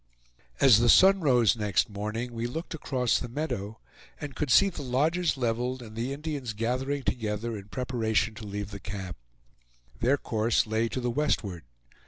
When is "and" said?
4.19-4.35, 5.83-5.95